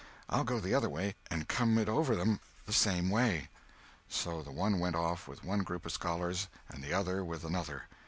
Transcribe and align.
I'll 0.29 0.43
go 0.43 0.59
the 0.59 0.73
other 0.73 0.89
way 0.89 1.13
and 1.29 1.47
come 1.47 1.77
it 1.77 1.87
over 1.87 2.19
'em 2.19 2.39
the 2.65 2.73
same 2.73 3.11
way." 3.11 3.49
So 4.09 4.41
the 4.41 4.51
one 4.51 4.79
went 4.79 4.95
off 4.95 5.27
with 5.27 5.43
one 5.43 5.59
group 5.59 5.85
of 5.85 5.91
scholars, 5.91 6.47
and 6.69 6.83
the 6.83 6.91
other 6.91 7.23
with 7.23 7.43
another. 7.45 7.83